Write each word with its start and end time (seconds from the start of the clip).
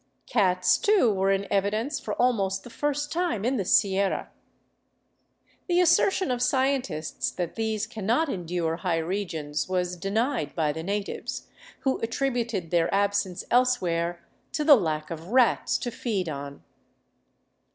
Cats, 0.25 0.79
too, 0.79 1.13
were 1.13 1.29
in 1.29 1.45
evidence 1.51 1.99
for 1.99 2.15
almost 2.15 2.63
the 2.63 2.71
first 2.71 3.11
time 3.11 3.45
in 3.45 3.57
the 3.57 3.63
Sierra. 3.63 4.31
The 5.67 5.79
assertion 5.79 6.31
of 6.31 6.41
scientists 6.41 7.29
that 7.29 7.53
these 7.53 7.85
cannot 7.85 8.27
endure 8.27 8.77
high 8.77 8.97
regions 8.97 9.69
was 9.69 9.95
denied 9.95 10.55
by 10.55 10.71
the 10.73 10.81
natives, 10.81 11.49
who 11.81 11.99
attributed 11.99 12.71
their 12.71 12.91
absence 12.91 13.43
elsewhere 13.51 14.25
to 14.53 14.63
the 14.63 14.73
lack 14.75 15.11
of 15.11 15.27
rats 15.27 15.77
to 15.77 15.91
feed 15.91 16.27
on. 16.27 16.63